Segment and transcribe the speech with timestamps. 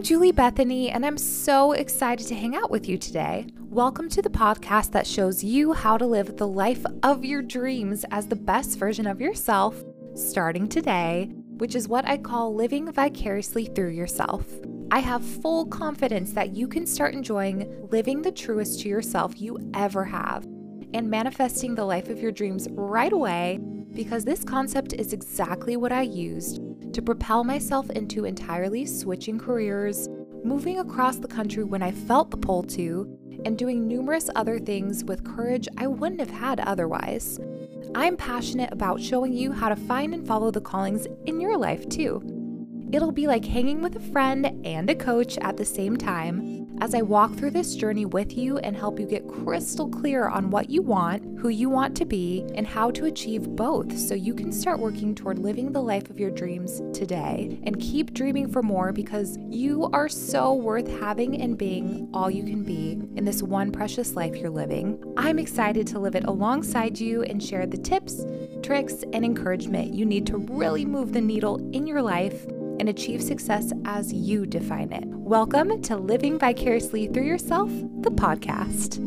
[0.00, 3.48] I'm Julie Bethany, and I'm so excited to hang out with you today.
[3.68, 8.06] Welcome to the podcast that shows you how to live the life of your dreams
[8.10, 9.84] as the best version of yourself
[10.14, 11.28] starting today,
[11.58, 14.46] which is what I call living vicariously through yourself.
[14.90, 19.58] I have full confidence that you can start enjoying living the truest to yourself you
[19.74, 20.44] ever have
[20.94, 23.60] and manifesting the life of your dreams right away
[23.92, 26.58] because this concept is exactly what I used
[26.92, 30.08] to propel myself into entirely switching careers,
[30.44, 35.04] moving across the country when I felt the pull to, and doing numerous other things
[35.04, 37.38] with courage I wouldn't have had otherwise.
[37.94, 41.88] I'm passionate about showing you how to find and follow the callings in your life
[41.88, 42.22] too.
[42.92, 46.49] It'll be like hanging with a friend and a coach at the same time
[46.80, 50.50] as I walk through this journey with you and help you get crystal clear on
[50.50, 54.34] what you want, who you want to be, and how to achieve both so you
[54.34, 58.62] can start working toward living the life of your dreams today and keep dreaming for
[58.62, 63.42] more because you are so worth having and being all you can be in this
[63.42, 65.02] one precious life you're living.
[65.18, 68.24] I'm excited to live it alongside you and share the tips,
[68.62, 72.46] tricks, and encouragement you need to really move the needle in your life
[72.80, 75.04] and achieve success as you define it.
[75.06, 77.68] Welcome to Living Vicariously Through Yourself,
[78.00, 78.98] the podcast.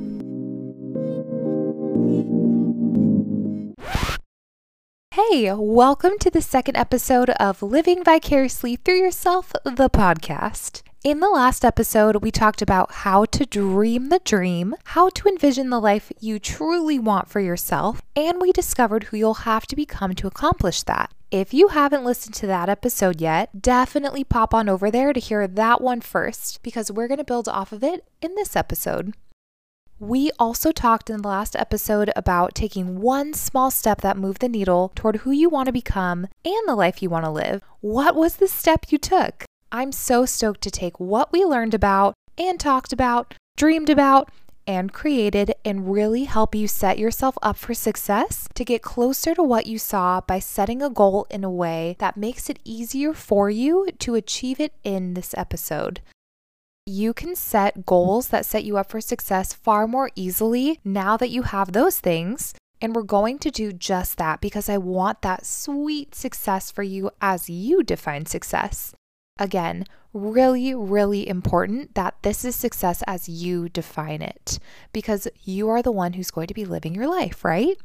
[5.11, 10.83] Hey, welcome to the second episode of Living Vicariously Through Yourself, the podcast.
[11.03, 15.71] In the last episode, we talked about how to dream the dream, how to envision
[15.71, 20.13] the life you truly want for yourself, and we discovered who you'll have to become
[20.15, 21.11] to accomplish that.
[21.33, 25.47] If you haven't listened to that episode yet, definitely pop on over there to hear
[25.47, 29.15] that one first because we're going to build off of it in this episode.
[29.97, 34.47] We also talked in the last episode about taking one small step that moved the
[34.47, 37.63] needle toward who you want to become and the life you want to live.
[37.81, 39.43] What was the step you took?
[39.71, 44.29] I'm so stoked to take what we learned about and talked about, dreamed about,
[44.65, 49.43] and created and really help you set yourself up for success to get closer to
[49.43, 53.49] what you saw by setting a goal in a way that makes it easier for
[53.49, 56.01] you to achieve it in this episode.
[56.85, 61.29] You can set goals that set you up for success far more easily now that
[61.29, 62.53] you have those things.
[62.81, 67.11] And we're going to do just that because I want that sweet success for you
[67.21, 68.93] as you define success.
[69.39, 74.59] Again, really, really important that this is success as you define it
[74.91, 77.77] because you are the one who's going to be living your life, right?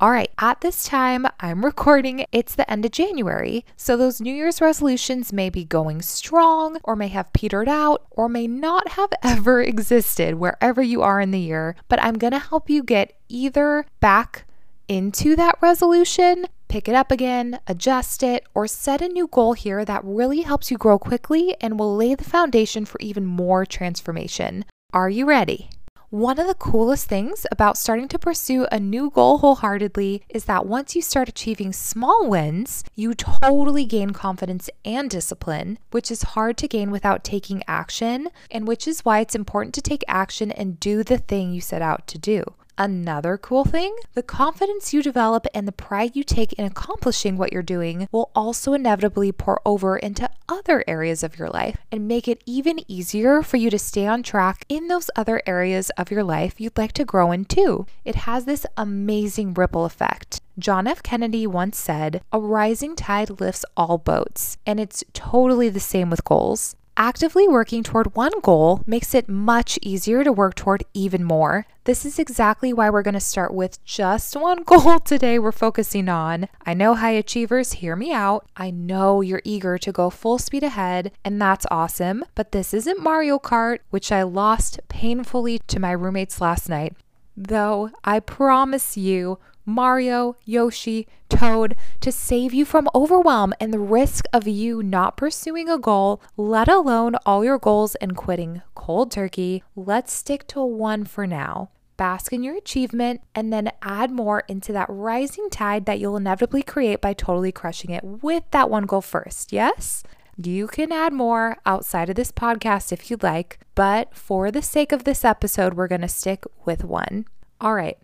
[0.00, 3.64] All right, at this time I'm recording, it's the end of January.
[3.76, 8.28] So those New Year's resolutions may be going strong or may have petered out or
[8.28, 11.76] may not have ever existed wherever you are in the year.
[11.88, 14.44] But I'm going to help you get either back
[14.88, 19.84] into that resolution pick it up again, adjust it, or set a new goal here
[19.84, 24.64] that really helps you grow quickly and will lay the foundation for even more transformation.
[24.92, 25.70] Are you ready?
[26.10, 30.66] One of the coolest things about starting to pursue a new goal wholeheartedly is that
[30.66, 36.56] once you start achieving small wins, you totally gain confidence and discipline, which is hard
[36.56, 40.80] to gain without taking action, and which is why it's important to take action and
[40.80, 42.42] do the thing you set out to do.
[42.76, 47.52] Another cool thing the confidence you develop and the pride you take in accomplishing what
[47.52, 52.26] you're doing will also inevitably pour over into other areas of your life and make
[52.26, 56.24] it even easier for you to stay on track in those other areas of your
[56.24, 57.86] life you'd like to grow in too.
[58.04, 60.40] It has this amazing ripple effect.
[60.58, 61.00] John F.
[61.02, 66.24] Kennedy once said, A rising tide lifts all boats, and it's totally the same with
[66.24, 66.74] goals.
[66.96, 71.66] Actively working toward one goal makes it much easier to work toward even more.
[71.84, 76.08] This is exactly why we're going to start with just one goal today we're focusing
[76.08, 76.48] on.
[76.64, 78.46] I know high achievers, hear me out.
[78.56, 83.02] I know you're eager to go full speed ahead, and that's awesome, but this isn't
[83.02, 86.94] Mario Kart, which I lost painfully to my roommates last night.
[87.36, 94.24] Though I promise you, Mario, Yoshi, Toad to save you from overwhelm and the risk
[94.32, 99.62] of you not pursuing a goal, let alone all your goals and quitting cold turkey.
[99.74, 101.70] Let's stick to one for now.
[101.96, 106.62] Bask in your achievement and then add more into that rising tide that you'll inevitably
[106.62, 109.52] create by totally crushing it with that one goal first.
[109.52, 110.02] Yes?
[110.36, 114.90] You can add more outside of this podcast if you'd like, but for the sake
[114.90, 117.26] of this episode, we're going to stick with one.
[117.60, 117.98] All right.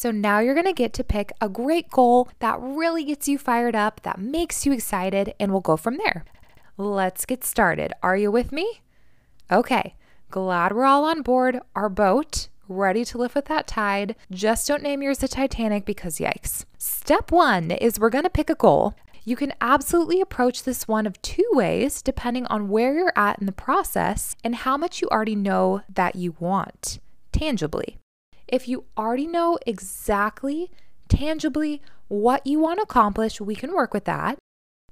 [0.00, 3.36] So now you're going to get to pick a great goal that really gets you
[3.36, 6.24] fired up, that makes you excited, and we'll go from there.
[6.78, 7.92] Let's get started.
[8.02, 8.80] Are you with me?
[9.52, 9.96] Okay.
[10.30, 14.16] Glad we're all on board our boat, ready to lift with that tide.
[14.30, 16.64] Just don't name yours the Titanic because yikes.
[16.78, 18.94] Step one is we're going to pick a goal.
[19.26, 23.44] You can absolutely approach this one of two ways depending on where you're at in
[23.44, 27.00] the process and how much you already know that you want
[27.32, 27.98] tangibly.
[28.50, 30.72] If you already know exactly,
[31.08, 34.38] tangibly, what you want to accomplish, we can work with that.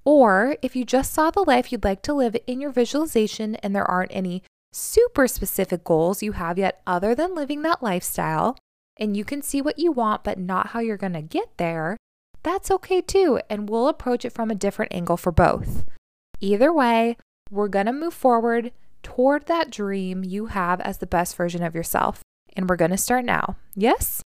[0.05, 3.75] Or if you just saw the life you'd like to live in your visualization and
[3.75, 8.57] there aren't any super specific goals you have yet other than living that lifestyle,
[8.97, 11.97] and you can see what you want but not how you're going to get there,
[12.45, 13.41] that's okay too.
[13.51, 15.85] And we'll approach it from a different angle for both.
[16.41, 17.17] Either way,
[17.51, 18.71] we're going to move forward
[19.03, 22.23] toward that dream you have as the best version of yourself.
[22.57, 23.57] And we're going to start now.
[23.75, 24.23] Yes?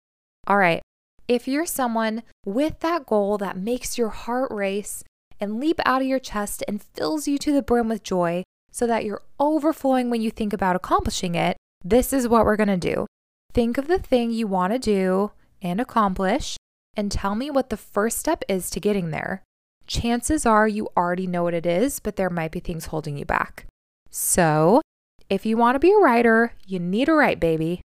[0.47, 0.83] All right.
[1.29, 5.05] If you're someone with that goal that makes your heart race
[5.39, 8.87] and leap out of your chest and fills you to the brim with joy so
[8.87, 12.77] that you're overflowing when you think about accomplishing it, this is what we're going to
[12.77, 13.07] do.
[13.53, 15.33] Think of the thing you want to do
[15.63, 16.57] and accomplish
[16.97, 19.43] and tell me what the first step is to getting there.
[19.87, 23.25] Chances are you already know what it is, but there might be things holding you
[23.25, 23.67] back.
[24.11, 24.83] So,
[25.29, 27.81] if you want to be a writer, you need to write, baby.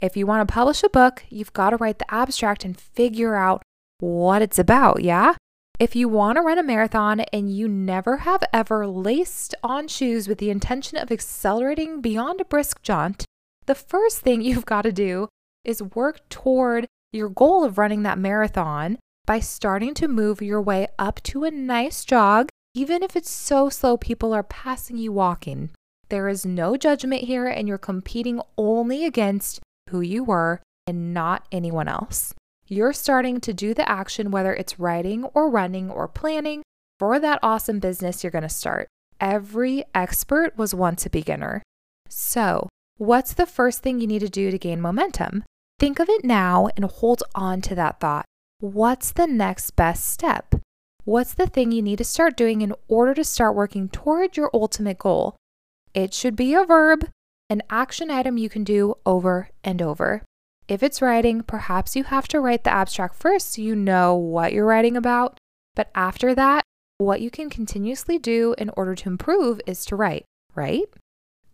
[0.00, 3.34] If you want to publish a book, you've got to write the abstract and figure
[3.34, 3.62] out
[3.98, 5.34] what it's about, yeah?
[5.78, 10.28] If you want to run a marathon and you never have ever laced on shoes
[10.28, 13.24] with the intention of accelerating beyond a brisk jaunt,
[13.64, 15.28] the first thing you've got to do
[15.64, 20.86] is work toward your goal of running that marathon by starting to move your way
[20.98, 25.70] up to a nice jog, even if it's so slow people are passing you walking.
[26.08, 29.60] There is no judgment here, and you're competing only against
[29.90, 32.34] who you were and not anyone else.
[32.66, 36.62] You're starting to do the action, whether it's writing or running or planning
[36.98, 38.88] for that awesome business you're going to start.
[39.20, 41.62] Every expert was once a beginner.
[42.08, 42.68] So,
[42.98, 45.44] what's the first thing you need to do to gain momentum?
[45.78, 48.24] Think of it now and hold on to that thought.
[48.60, 50.54] What's the next best step?
[51.04, 54.50] What's the thing you need to start doing in order to start working toward your
[54.52, 55.36] ultimate goal?
[55.94, 57.08] It should be a verb,
[57.48, 60.22] an action item you can do over and over.
[60.68, 64.52] If it's writing, perhaps you have to write the abstract first so you know what
[64.52, 65.38] you're writing about.
[65.74, 66.62] But after that,
[66.98, 70.84] what you can continuously do in order to improve is to write, right?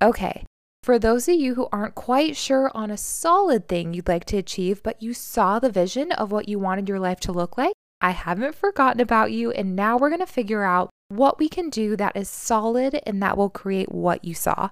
[0.01, 0.45] Okay,
[0.83, 4.37] for those of you who aren't quite sure on a solid thing you'd like to
[4.39, 7.75] achieve, but you saw the vision of what you wanted your life to look like,
[8.01, 9.53] I haven't forgotten about you.
[9.53, 13.37] And now we're to figure out what we can do that is solid and that
[13.37, 14.71] will create what you saw.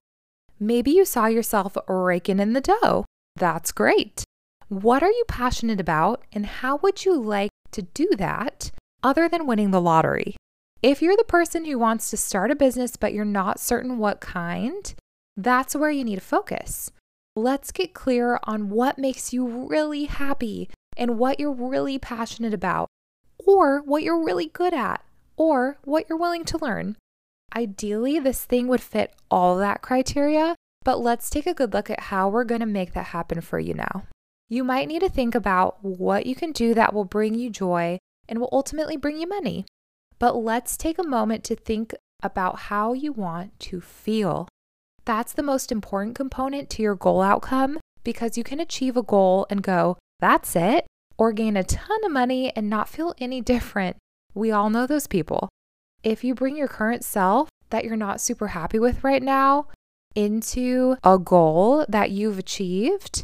[0.61, 3.07] Maybe you saw yourself raking in the dough.
[3.37, 4.25] That's great.
[4.69, 8.71] What are you passionate about, and how would you like to do that
[9.03, 10.37] other than winning the lottery?
[10.83, 14.21] If you're the person who wants to start a business but you're not certain what
[14.21, 14.95] kind,
[15.37, 16.91] that's where you need to focus.
[17.35, 22.89] Let's get clear on what makes you really happy and what you're really passionate about,
[23.39, 25.03] or what you're really good at,
[25.37, 26.97] or what you're willing to learn.
[27.55, 30.55] Ideally, this thing would fit all that criteria,
[30.85, 33.59] but let's take a good look at how we're going to make that happen for
[33.59, 34.05] you now.
[34.49, 37.99] You might need to think about what you can do that will bring you joy
[38.29, 39.65] and will ultimately bring you money.
[40.19, 44.49] But let's take a moment to think about how you want to feel
[45.05, 49.47] that's the most important component to your goal outcome because you can achieve a goal
[49.51, 50.87] and go, that's it,
[51.19, 53.97] or gain a ton of money and not feel any different.
[54.35, 55.49] We all know those people.
[56.03, 59.69] If you bring your current self that you're not super happy with right now
[60.15, 63.23] into a goal that you've achieved,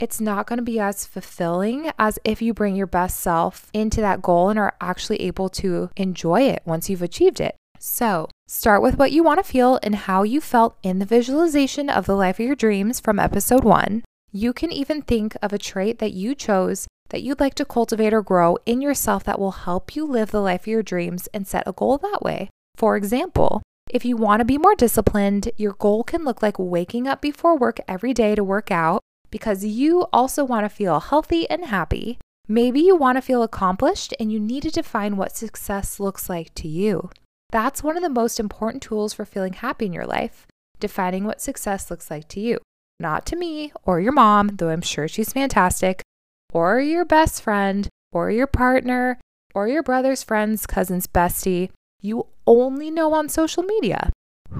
[0.00, 4.00] it's not going to be as fulfilling as if you bring your best self into
[4.00, 7.56] that goal and are actually able to enjoy it once you've achieved it.
[7.78, 11.88] So, start with what you want to feel and how you felt in the visualization
[11.88, 14.02] of the life of your dreams from episode one.
[14.32, 18.12] You can even think of a trait that you chose that you'd like to cultivate
[18.12, 21.46] or grow in yourself that will help you live the life of your dreams and
[21.46, 22.50] set a goal that way.
[22.76, 27.06] For example, if you want to be more disciplined, your goal can look like waking
[27.06, 31.48] up before work every day to work out because you also want to feel healthy
[31.48, 32.18] and happy.
[32.48, 36.54] Maybe you want to feel accomplished and you need to define what success looks like
[36.56, 37.10] to you.
[37.50, 40.46] That's one of the most important tools for feeling happy in your life,
[40.80, 42.58] defining what success looks like to you.
[42.98, 46.02] Not to me or your mom, though I'm sure she's fantastic,
[46.56, 49.20] or your best friend, or your partner,
[49.54, 51.68] or your brother's friend's cousin's bestie.
[52.00, 54.10] You only know on social media.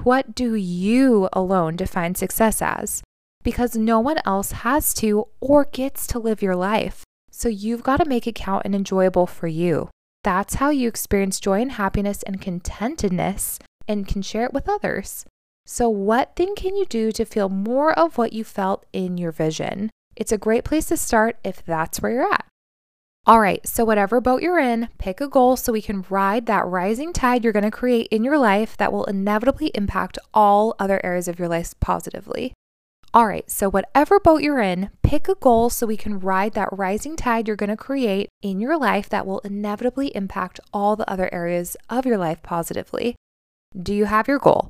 [0.03, 3.01] What do you alone define success as?
[3.43, 7.03] Because no one else has to or gets to live your life.
[7.31, 9.89] So you've got to make it count and enjoyable for you.
[10.23, 15.25] That's how you experience joy and happiness and contentedness and can share it with others.
[15.65, 19.31] So, what thing can you do to feel more of what you felt in your
[19.31, 19.89] vision?
[20.17, 22.45] It's a great place to start if that's where you're at.
[23.27, 26.65] All right, so whatever boat you're in, pick a goal so we can ride that
[26.65, 30.99] rising tide you're going to create in your life that will inevitably impact all other
[31.03, 32.53] areas of your life positively.
[33.13, 36.69] All right, so whatever boat you're in, pick a goal so we can ride that
[36.71, 41.09] rising tide you're going to create in your life that will inevitably impact all the
[41.09, 43.15] other areas of your life positively.
[43.79, 44.69] Do you have your goal?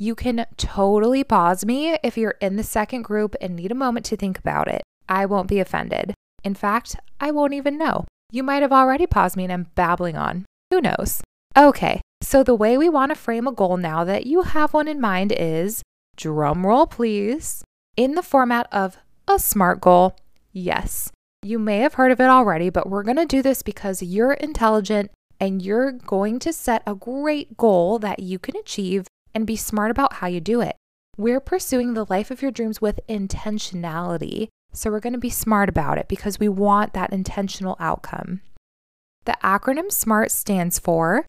[0.00, 4.06] You can totally pause me if you're in the second group and need a moment
[4.06, 4.80] to think about it.
[5.10, 6.14] I won't be offended.
[6.42, 8.06] In fact, I won't even know.
[8.32, 10.46] You might have already paused me and I'm babbling on.
[10.70, 11.20] Who knows?
[11.54, 14.88] Okay, so the way we want to frame a goal now that you have one
[14.88, 15.82] in mind is
[16.16, 17.62] drum roll, please,
[17.94, 18.96] in the format of
[19.28, 20.16] a SMART goal.
[20.50, 21.10] Yes,
[21.42, 24.32] you may have heard of it already, but we're going to do this because you're
[24.32, 29.56] intelligent and you're going to set a great goal that you can achieve and be
[29.56, 30.76] smart about how you do it.
[31.16, 34.48] We're pursuing the life of your dreams with intentionality.
[34.72, 38.40] So we're going to be smart about it because we want that intentional outcome.
[39.24, 41.26] The acronym SMART stands for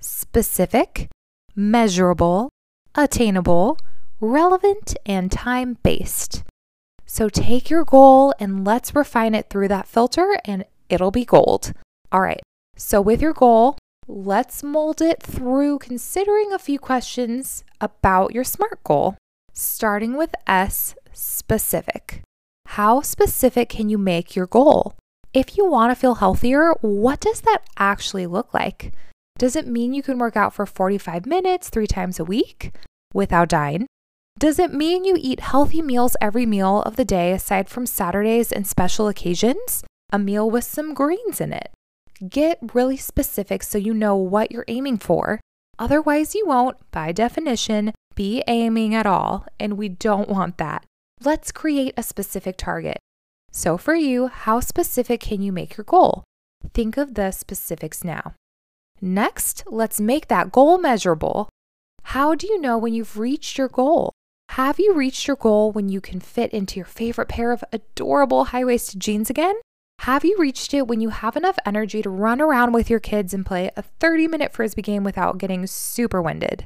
[0.00, 1.08] specific,
[1.54, 2.50] measurable,
[2.94, 3.78] attainable,
[4.20, 6.42] relevant, and time based.
[7.06, 11.72] So take your goal and let's refine it through that filter and it'll be gold.
[12.12, 12.40] All right,
[12.76, 13.76] so with your goal,
[14.10, 19.16] let's mold it through considering a few questions about your SMART goal,
[19.52, 22.22] starting with S specific.
[22.66, 24.94] How specific can you make your goal?
[25.32, 28.92] If you want to feel healthier, what does that actually look like?
[29.38, 32.74] Does it mean you can work out for 45 minutes three times a week
[33.14, 33.86] without dying?
[34.38, 38.50] Does it mean you eat healthy meals every meal of the day aside from Saturdays
[38.50, 39.84] and special occasions?
[40.12, 41.70] A meal with some greens in it.
[42.28, 45.40] Get really specific so you know what you're aiming for.
[45.78, 50.84] Otherwise, you won't, by definition, be aiming at all, and we don't want that.
[51.24, 52.98] Let's create a specific target.
[53.50, 56.24] So, for you, how specific can you make your goal?
[56.74, 58.34] Think of the specifics now.
[59.00, 61.48] Next, let's make that goal measurable.
[62.02, 64.12] How do you know when you've reached your goal?
[64.50, 68.46] Have you reached your goal when you can fit into your favorite pair of adorable
[68.46, 69.54] high waisted jeans again?
[70.04, 73.34] Have you reached it when you have enough energy to run around with your kids
[73.34, 76.64] and play a 30 minute frisbee game without getting super winded?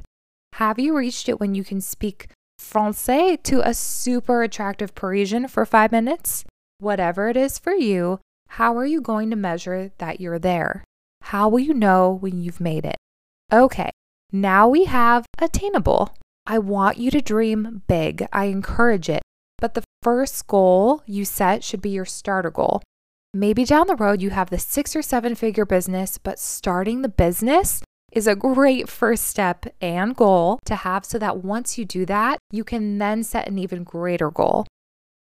[0.53, 5.65] Have you reached it when you can speak Francais to a super attractive Parisian for
[5.65, 6.45] five minutes?
[6.79, 10.85] Whatever it is for you, how are you going to measure that you're there?
[11.23, 12.95] How will you know when you've made it?
[13.51, 13.89] Okay,
[14.31, 16.15] now we have attainable.
[16.47, 18.25] I want you to dream big.
[18.31, 19.23] I encourage it.
[19.57, 22.81] But the first goal you set should be your starter goal.
[23.35, 27.09] Maybe down the road you have the six or seven figure business, but starting the
[27.09, 32.05] business is a great first step and goal to have so that once you do
[32.05, 34.65] that, you can then set an even greater goal.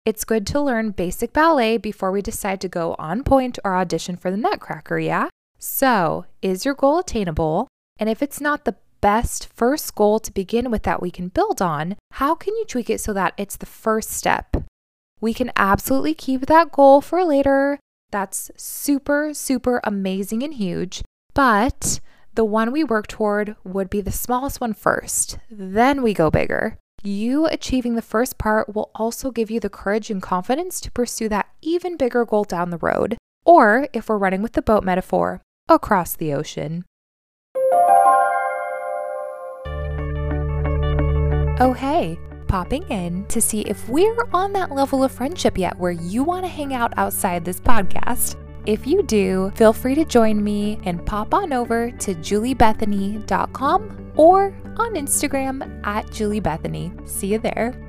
[0.04, 4.16] It's good to learn basic ballet before we decide to go on point or audition
[4.16, 5.28] for the Nutcracker, yeah?
[5.58, 7.66] So, is your goal attainable?
[7.98, 11.60] And if it's not the best first goal to begin with that we can build
[11.60, 14.62] on, how can you tweak it so that it's the first step?
[15.20, 17.80] We can absolutely keep that goal for later.
[18.10, 21.02] That's super, super amazing and huge.
[21.34, 22.00] But
[22.34, 26.78] the one we work toward would be the smallest one first, then we go bigger.
[27.02, 31.28] You achieving the first part will also give you the courage and confidence to pursue
[31.28, 35.40] that even bigger goal down the road, or if we're running with the boat metaphor,
[35.68, 36.84] across the ocean.
[41.58, 45.92] Oh, hey, popping in to see if we're on that level of friendship yet where
[45.92, 48.36] you want to hang out outside this podcast.
[48.66, 54.54] If you do, feel free to join me and pop on over to juliebethany.com or
[54.76, 57.08] on Instagram at juliebethany.
[57.08, 57.80] See you there.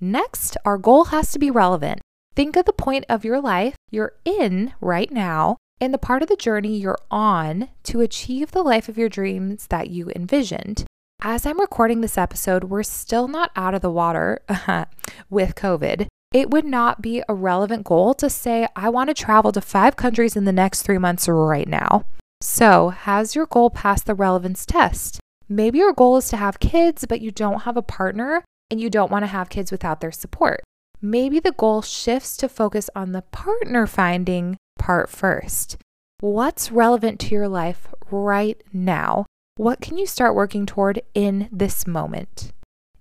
[0.00, 2.00] Next, our goal has to be relevant.
[2.34, 6.28] Think of the point of your life you're in right now and the part of
[6.28, 10.84] the journey you're on to achieve the life of your dreams that you envisioned.
[11.24, 14.42] As I'm recording this episode, we're still not out of the water
[15.30, 19.52] with COVID, it would not be a relevant goal to say, I want to travel
[19.52, 22.06] to five countries in the next three months right now.
[22.40, 25.20] So, has your goal passed the relevance test?
[25.48, 28.90] Maybe your goal is to have kids, but you don't have a partner and you
[28.90, 30.64] don't want to have kids without their support.
[31.00, 35.76] Maybe the goal shifts to focus on the partner finding part first.
[36.18, 39.26] What's relevant to your life right now?
[39.62, 42.52] What can you start working toward in this moment?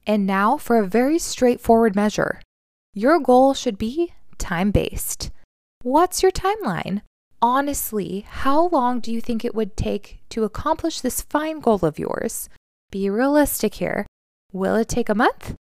[0.05, 2.39] And now for a very straightforward measure
[2.93, 5.31] your goal should be time based.
[5.81, 7.01] What's your timeline?
[7.41, 11.97] Honestly, how long do you think it would take to accomplish this fine goal of
[11.97, 12.47] yours?
[12.91, 14.05] Be realistic here.
[14.53, 15.55] Will it take a month?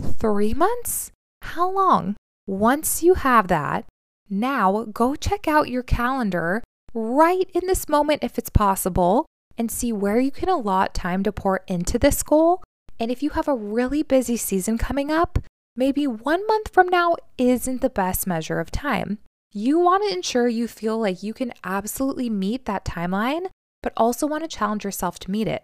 [0.00, 1.10] Three months?
[1.42, 2.16] How long?
[2.46, 3.84] Once you have that,
[4.30, 6.62] Now, go check out your calendar
[6.94, 9.26] right in this moment if it's possible
[9.58, 12.62] and see where you can allot time to pour into this goal.
[12.98, 15.38] And if you have a really busy season coming up,
[15.76, 19.18] maybe one month from now isn't the best measure of time.
[19.52, 23.46] You want to ensure you feel like you can absolutely meet that timeline,
[23.82, 25.62] but also want to challenge yourself to meet it.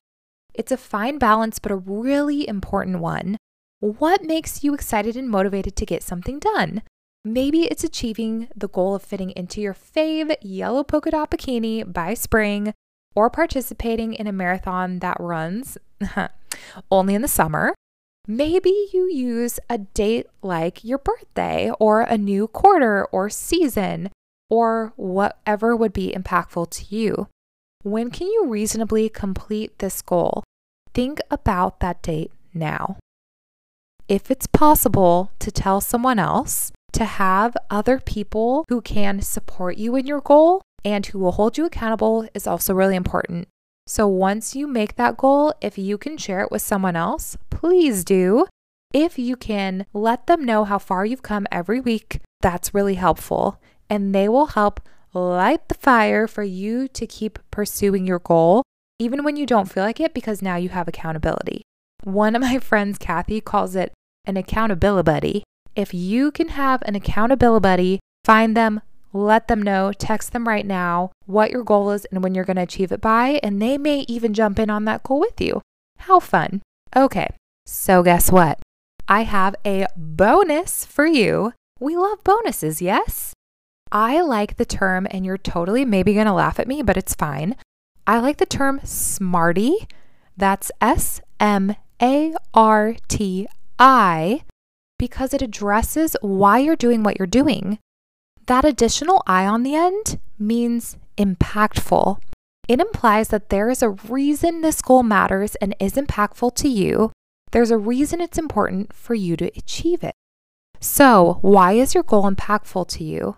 [0.55, 3.37] It's a fine balance, but a really important one.
[3.81, 6.83] What makes you excited and motivated to get something done?
[7.25, 12.15] Maybe it's achieving the goal of fitting into your fave yellow polka dot bikini by
[12.15, 12.75] spring
[13.14, 15.78] or participating in a marathon that runs
[16.90, 17.75] only in the summer.
[18.26, 24.11] Maybe you use a date like your birthday or a new quarter or season
[24.49, 27.28] or whatever would be impactful to you.
[27.83, 30.45] When can you reasonably complete this goal?
[30.95, 32.99] Think about that date now.
[34.09, 39.97] If it's possible to tell someone else, to have other people who can support you
[39.97, 43.49] in your goal and who will hold you accountable is also really important.
[43.87, 48.05] So once you make that goal, if you can share it with someone else, please
[48.05, 48.47] do.
[48.93, 53.61] If you can let them know how far you've come every week, that's really helpful.
[53.89, 54.81] And they will help
[55.15, 58.62] light the fire for you to keep pursuing your goal,
[58.99, 61.62] even when you don't feel like it, because now you have accountability.
[62.05, 63.93] One of my friends, Kathy, calls it
[64.25, 65.45] an accountability buddy.
[65.75, 70.66] If you can have an accountability buddy, find them, let them know, text them right
[70.66, 73.78] now what your goal is and when you're going to achieve it by, and they
[73.78, 75.61] may even jump in on that goal with you.
[75.99, 76.62] How fun!
[76.95, 77.28] Okay,
[77.66, 78.59] so guess what?
[79.09, 81.52] I have a bonus for you.
[81.78, 83.35] We love bonuses, yes?
[83.90, 87.14] I like the term, and you're totally maybe going to laugh at me, but it's
[87.14, 87.57] fine.
[88.07, 89.87] I like the term smarty.
[90.37, 93.47] That's S M A R T
[93.78, 94.42] I
[94.99, 97.78] because it addresses why you're doing what you're doing.
[98.47, 102.19] That additional I on the end means impactful.
[102.69, 107.13] It implies that there is a reason this goal matters and is impactful to you.
[107.52, 110.15] There's a reason it's important for you to achieve it.
[110.81, 113.37] So, why is your goal impactful to you?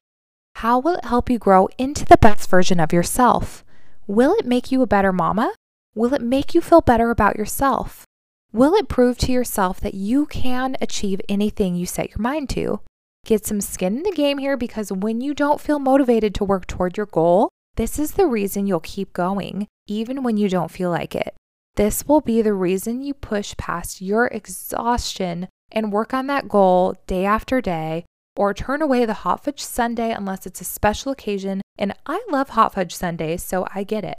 [0.56, 3.64] How will it help you grow into the best version of yourself?
[4.06, 5.52] Will it make you a better mama?
[5.94, 8.04] Will it make you feel better about yourself?
[8.52, 12.80] Will it prove to yourself that you can achieve anything you set your mind to?
[13.24, 16.66] Get some skin in the game here because when you don't feel motivated to work
[16.66, 20.90] toward your goal, this is the reason you'll keep going, even when you don't feel
[20.90, 21.34] like it.
[21.76, 26.96] This will be the reason you push past your exhaustion and work on that goal
[27.06, 28.04] day after day,
[28.36, 31.62] or turn away the hot fudge sundae unless it's a special occasion.
[31.78, 34.18] And I love hot fudge sundaes, so I get it.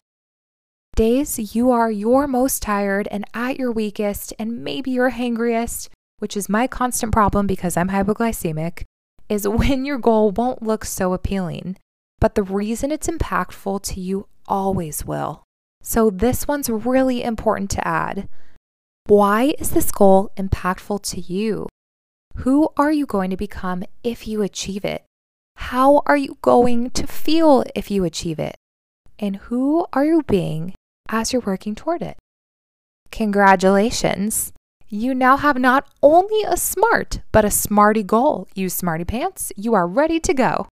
[0.96, 6.36] Days you are your most tired and at your weakest, and maybe your hangriest, which
[6.36, 8.82] is my constant problem because I'm hypoglycemic,
[9.28, 11.76] is when your goal won't look so appealing.
[12.18, 15.44] But the reason it's impactful to you always will.
[15.82, 18.28] So, this one's really important to add.
[19.06, 21.68] Why is this goal impactful to you?
[22.38, 25.04] Who are you going to become if you achieve it?
[25.56, 28.56] How are you going to feel if you achieve it?
[29.18, 30.74] And who are you being
[31.08, 32.16] as you're working toward it.
[33.10, 34.52] Congratulations!
[34.88, 38.46] You now have not only a smart, but a smarty goal.
[38.54, 40.68] You smarty pants, you are ready to go.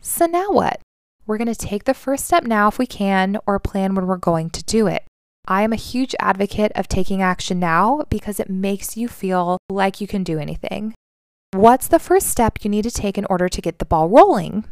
[0.00, 0.80] So now what?
[1.26, 4.16] We're going to take the first step now if we can, or plan when we're
[4.16, 5.04] going to do it.
[5.46, 10.00] I am a huge advocate of taking action now because it makes you feel like
[10.00, 10.94] you can do anything.
[11.52, 14.64] What's the first step you need to take in order to get the ball rolling?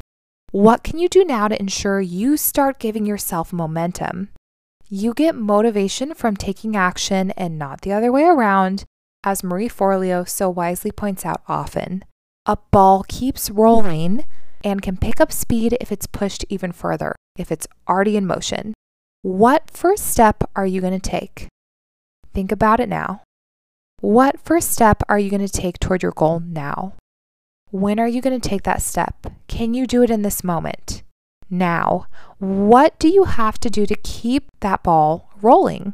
[0.51, 4.29] What can you do now to ensure you start giving yourself momentum?
[4.93, 8.83] You get motivation from taking action and not the other way around,
[9.23, 12.03] as Marie Forleo so wisely points out often.
[12.45, 14.25] A ball keeps rolling
[14.65, 18.73] and can pick up speed if it's pushed even further, if it's already in motion.
[19.21, 21.47] What first step are you going to take?
[22.33, 23.21] Think about it now.
[24.01, 26.95] What first step are you going to take toward your goal now?
[27.69, 29.27] When are you going to take that step?
[29.47, 31.03] Can you do it in this moment?
[31.51, 32.07] Now.
[32.39, 35.93] What do you have to do to keep that ball rolling?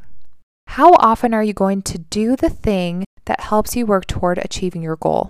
[0.68, 4.82] How often are you going to do the thing that helps you work toward achieving
[4.82, 5.30] your goal?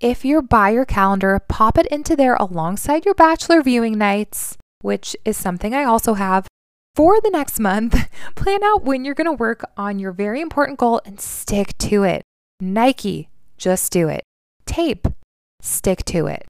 [0.00, 5.14] If you're by your calendar, pop it into there alongside your bachelor viewing nights, which
[5.24, 6.46] is something I also have.
[6.94, 10.78] For the next month, plan out when you're going to work on your very important
[10.78, 12.22] goal and stick to it.
[12.60, 14.22] Nike, just do it.
[14.64, 15.08] Tape,
[15.60, 16.46] stick to it.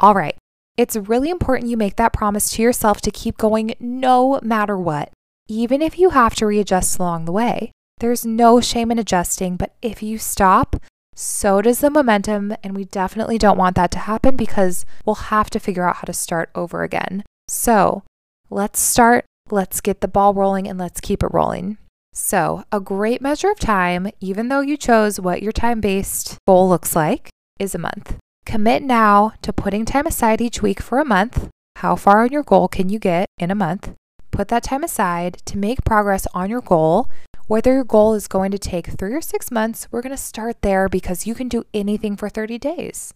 [0.00, 0.36] All right,
[0.78, 5.10] it's really important you make that promise to yourself to keep going no matter what,
[5.48, 7.72] even if you have to readjust along the way.
[7.98, 10.76] There's no shame in adjusting, but if you stop,
[11.16, 12.54] so does the momentum.
[12.62, 16.02] And we definitely don't want that to happen because we'll have to figure out how
[16.02, 17.24] to start over again.
[17.48, 18.04] So
[18.48, 21.78] let's start, let's get the ball rolling, and let's keep it rolling.
[22.14, 26.68] So, a great measure of time, even though you chose what your time based goal
[26.68, 28.16] looks like, is a month.
[28.48, 31.50] Commit now to putting time aside each week for a month.
[31.76, 33.92] How far on your goal can you get in a month?
[34.30, 37.10] Put that time aside to make progress on your goal.
[37.46, 40.62] Whether your goal is going to take three or six months, we're going to start
[40.62, 43.12] there because you can do anything for 30 days.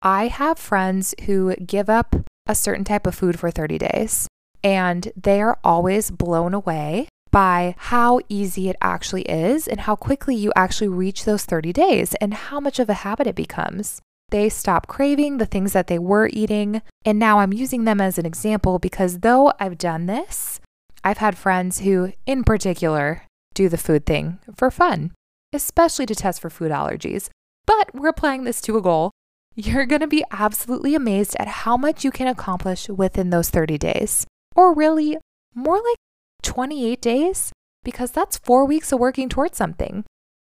[0.00, 2.14] I have friends who give up
[2.46, 4.28] a certain type of food for 30 days,
[4.62, 10.36] and they are always blown away by how easy it actually is and how quickly
[10.36, 14.00] you actually reach those 30 days and how much of a habit it becomes
[14.32, 16.82] they stop craving the things that they were eating.
[17.04, 20.58] And now I'm using them as an example because though I've done this,
[21.04, 23.22] I've had friends who, in particular,
[23.54, 25.12] do the food thing for fun,
[25.52, 27.28] especially to test for food allergies.
[27.66, 29.12] But we're applying this to a goal.
[29.54, 33.76] You're going to be absolutely amazed at how much you can accomplish within those 30
[33.78, 35.18] days, or really
[35.54, 35.96] more like
[36.42, 37.52] 28 days,
[37.84, 40.04] because that's four weeks of working towards something.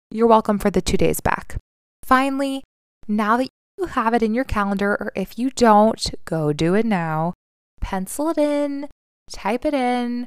[0.10, 1.58] You're welcome for the two days back.
[2.04, 2.64] Finally,
[3.08, 3.50] now that
[3.84, 7.34] you have it in your calendar, or if you don't, go do it now.
[7.82, 8.88] Pencil it in,
[9.30, 10.26] type it in,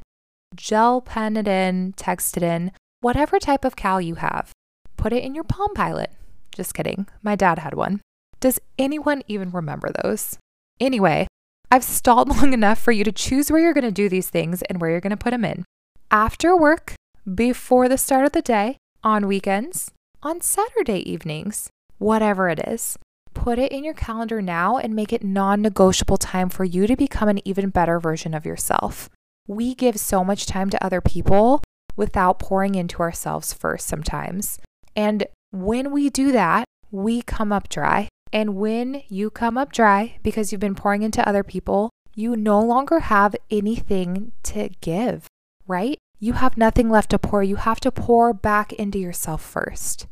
[0.55, 4.51] gel pen it in, text it in, whatever type of cal you have.
[4.95, 6.11] Put it in your Palm Pilot.
[6.51, 7.07] Just kidding.
[7.23, 8.01] My dad had one.
[8.39, 10.37] Does anyone even remember those?
[10.79, 11.25] Anyway,
[11.71, 14.61] I've stalled long enough for you to choose where you're going to do these things
[14.63, 15.65] and where you're going to put them in.
[16.11, 16.93] After work,
[17.33, 19.89] before the start of the day, on weekends,
[20.21, 22.99] on Saturday evenings, whatever it is
[23.47, 26.97] put it in your calendar now and make it non negotiable time for you to
[26.97, 29.09] become an even better version of yourself.
[29.47, 31.63] We give so much time to other people
[31.95, 34.59] without pouring into ourselves first sometimes.
[34.97, 38.09] And when we do that, we come up dry.
[38.33, 42.59] And when you come up dry because you've been pouring into other people, you no
[42.59, 45.25] longer have anything to give,
[45.65, 45.97] right?
[46.19, 47.43] You have nothing left to pour.
[47.43, 50.05] You have to pour back into yourself first.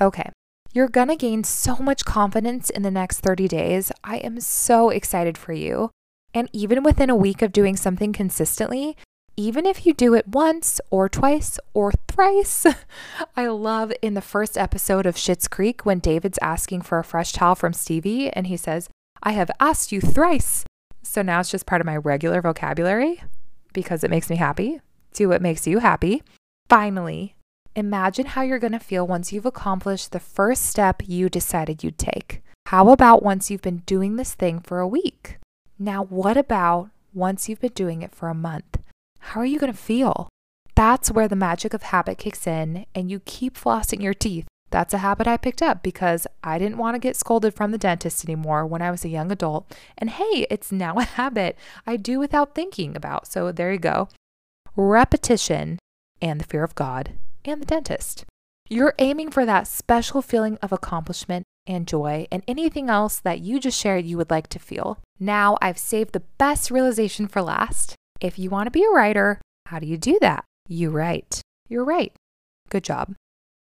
[0.00, 0.30] Okay,
[0.76, 3.90] you're going to gain so much confidence in the next 30 days.
[4.04, 5.90] I am so excited for you.
[6.34, 8.94] And even within a week of doing something consistently,
[9.38, 12.66] even if you do it once or twice or thrice.
[13.36, 17.32] I love in the first episode of Schitt's Creek when David's asking for a fresh
[17.32, 18.90] towel from Stevie and he says,
[19.22, 20.64] I have asked you thrice.
[21.02, 23.22] So now it's just part of my regular vocabulary
[23.72, 24.80] because it makes me happy.
[25.14, 26.22] Do what makes you happy.
[26.68, 27.35] Finally,
[27.76, 31.98] Imagine how you're going to feel once you've accomplished the first step you decided you'd
[31.98, 32.42] take.
[32.68, 35.36] How about once you've been doing this thing for a week?
[35.78, 38.78] Now, what about once you've been doing it for a month?
[39.18, 40.30] How are you going to feel?
[40.74, 44.46] That's where the magic of habit kicks in and you keep flossing your teeth.
[44.70, 47.78] That's a habit I picked up because I didn't want to get scolded from the
[47.78, 49.70] dentist anymore when I was a young adult.
[49.98, 53.26] And hey, it's now a habit I do without thinking about.
[53.26, 54.08] So there you go.
[54.76, 55.78] Repetition
[56.22, 57.12] and the fear of God
[57.48, 58.24] and the dentist.
[58.68, 63.60] You're aiming for that special feeling of accomplishment and joy and anything else that you
[63.60, 64.98] just shared you would like to feel.
[65.18, 67.94] Now, I've saved the best realization for last.
[68.20, 70.44] If you want to be a writer, how do you do that?
[70.68, 71.40] You write.
[71.68, 72.12] You're right.
[72.68, 73.14] Good job.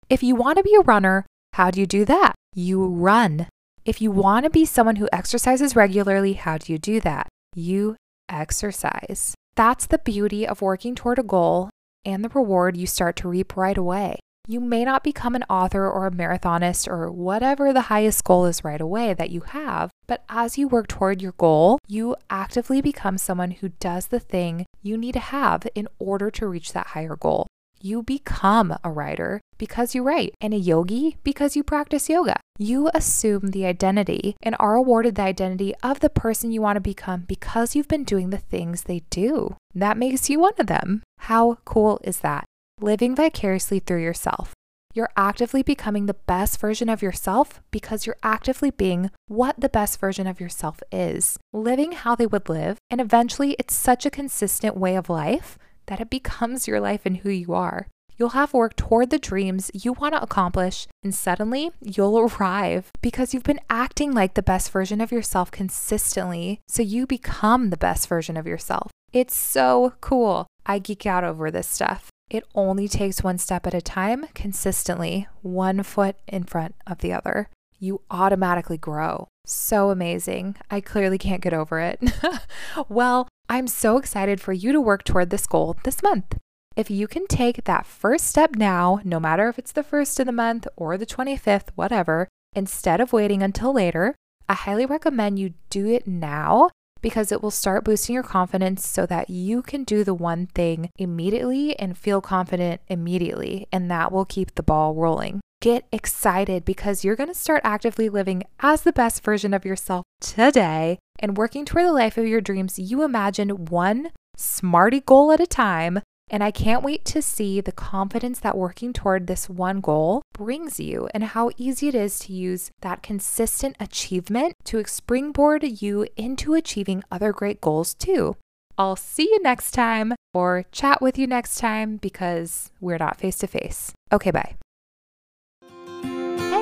[0.10, 2.36] If you want to be a runner, how do you do that?
[2.56, 3.48] You run.
[3.86, 7.28] If you want to be someone who exercises regularly, how do you do that?
[7.56, 7.98] You
[8.30, 9.36] exercise.
[9.56, 11.70] That's the beauty of working toward a goal
[12.06, 14.20] and the reward you start to reap right away.
[14.46, 18.64] You may not become an author or a marathonist or whatever the highest goal is
[18.64, 23.18] right away that you have, but as you work toward your goal, you actively become
[23.18, 27.16] someone who does the thing you need to have in order to reach that higher
[27.16, 27.48] goal.
[27.86, 32.40] You become a writer because you write, and a yogi because you practice yoga.
[32.58, 36.80] You assume the identity and are awarded the identity of the person you want to
[36.80, 39.58] become because you've been doing the things they do.
[39.76, 41.04] That makes you one of them.
[41.28, 42.46] How cool is that?
[42.80, 44.54] Living vicariously through yourself.
[44.94, 50.00] You're actively becoming the best version of yourself because you're actively being what the best
[50.00, 52.78] version of yourself is, living how they would live.
[52.90, 57.18] And eventually, it's such a consistent way of life that it becomes your life and
[57.18, 57.88] who you are.
[58.18, 63.34] You'll have work toward the dreams you want to accomplish, and suddenly you'll arrive because
[63.34, 68.08] you've been acting like the best version of yourself consistently, so you become the best
[68.08, 68.92] version of yourself.
[69.12, 70.48] It's so cool.
[70.66, 72.10] I geek out over this stuff.
[72.30, 77.14] It only takes one step at a time, consistently, one foot in front of the
[77.14, 77.50] other.
[77.80, 79.28] You automatically grow.
[79.46, 80.56] So amazing.
[80.72, 82.00] I clearly can't get over it.
[82.90, 86.38] well, I'm so excited for you to work toward this goal this month.
[86.76, 90.26] If you can take that first step now, no matter if it's the first of
[90.26, 94.16] the month or the 25th, whatever, instead of waiting until later,
[94.50, 96.70] I highly recommend you do it now
[97.04, 100.90] because it will start boosting your confidence so that you can do the one thing
[100.98, 103.68] immediately and feel confident immediately.
[103.72, 105.43] And that will keep the ball rolling.
[105.64, 110.04] Get excited because you're going to start actively living as the best version of yourself
[110.20, 115.40] today and working toward the life of your dreams you imagine one smarty goal at
[115.40, 119.80] a time and I can't wait to see the confidence that working toward this one
[119.80, 125.82] goal brings you and how easy it is to use that consistent achievement to springboard
[125.82, 128.36] you into achieving other great goals too.
[128.78, 133.38] I'll see you next time or chat with you next time because we're not face
[133.38, 133.94] to face.
[134.12, 134.58] Okay, bye.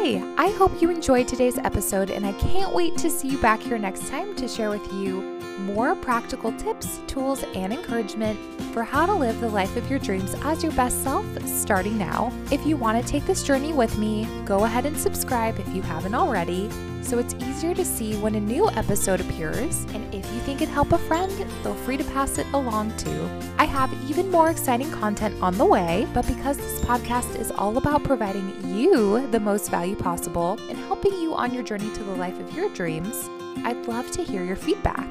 [0.02, 3.62] Hey, I hope you enjoyed today's episode, and I can't wait to see you back
[3.62, 5.22] here next time to share with you
[5.60, 8.40] more practical tips, tools, and encouragement
[8.74, 12.34] for how to live the life of your dreams as your best self starting now.
[12.52, 15.84] If you want to take this journey with me, go ahead and subscribe if you
[15.84, 16.68] haven't already
[17.04, 19.86] so it's easier to see when a new episode appears.
[19.94, 21.32] And if you think it'd help a friend,
[21.64, 23.30] feel free to pass it along too.
[23.58, 27.78] I have even more exciting content on the way, but because this podcast is all
[27.78, 32.16] about providing you the most value possible and helping you on your journey to the
[32.16, 33.30] life of your dreams,
[33.64, 35.08] I'd love to hear your feedback.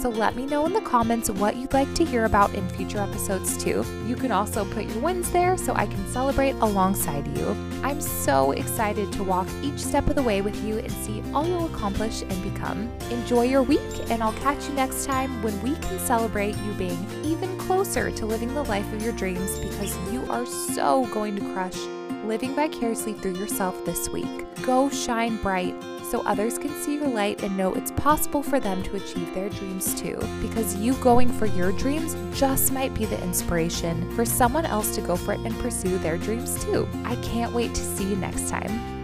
[0.00, 2.98] So let me know in the comments what you'd like to hear about in future
[2.98, 3.84] episodes too.
[4.06, 7.48] You can also put your wins there so I can celebrate alongside you.
[7.82, 11.44] I'm so excited to walk each step of the way with you and see all
[11.44, 12.88] you'll accomplish and become.
[13.10, 17.04] Enjoy your week, and I'll catch you next time when we can celebrate you being
[17.24, 21.52] even closer to living the life of your dreams because you are so going to
[21.52, 21.76] crush
[22.24, 24.46] living vicariously through yourself this week.
[24.62, 25.74] Go shine bright
[26.10, 29.48] so others can see your light and know it's possible for them to achieve their
[29.50, 30.18] dreams too.
[30.40, 35.00] Because you going for your dreams just might be the inspiration for someone else to
[35.02, 36.88] go for it and pursue their dreams too.
[37.04, 38.97] I can't wait to see you next time.